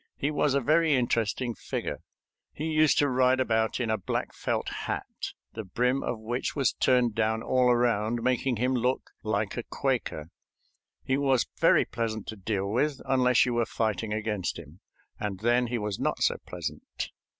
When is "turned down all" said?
6.73-7.69